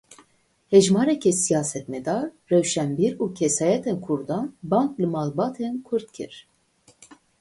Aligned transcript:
Hejmareke 0.73 1.29
siyasetmedar, 1.43 2.25
rewşenbîr 2.51 3.13
û 3.23 3.25
kesayetên 3.37 3.97
kurdan 4.05 4.45
bang 4.71 4.89
li 4.99 5.07
malbatên 5.13 5.75
kurd 5.87 6.07
kir. 6.15 6.33